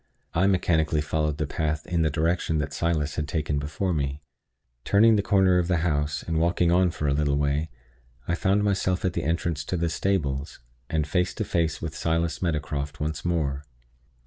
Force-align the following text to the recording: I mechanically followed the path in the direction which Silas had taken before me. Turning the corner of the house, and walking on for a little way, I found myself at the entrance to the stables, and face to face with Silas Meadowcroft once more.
I 0.33 0.47
mechanically 0.47 0.99
followed 1.01 1.37
the 1.37 1.45
path 1.45 1.85
in 1.85 2.01
the 2.01 2.09
direction 2.09 2.57
which 2.57 2.71
Silas 2.71 3.17
had 3.17 3.27
taken 3.27 3.59
before 3.59 3.93
me. 3.93 4.23
Turning 4.83 5.15
the 5.15 5.21
corner 5.21 5.59
of 5.59 5.67
the 5.67 5.77
house, 5.85 6.23
and 6.23 6.39
walking 6.39 6.71
on 6.71 6.89
for 6.89 7.07
a 7.07 7.13
little 7.13 7.37
way, 7.37 7.69
I 8.27 8.33
found 8.33 8.63
myself 8.63 9.05
at 9.05 9.13
the 9.13 9.23
entrance 9.23 9.63
to 9.65 9.77
the 9.77 9.89
stables, 9.89 10.59
and 10.89 11.05
face 11.05 11.35
to 11.35 11.43
face 11.45 11.83
with 11.83 11.95
Silas 11.95 12.41
Meadowcroft 12.41 12.99
once 12.99 13.23
more. 13.23 13.63